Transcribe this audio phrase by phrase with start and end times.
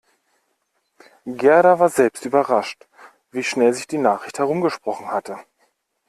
[1.27, 2.87] Gerda war selbst überrascht,
[3.29, 5.37] wie schnell sich die Nachricht herumgesprochen hatte.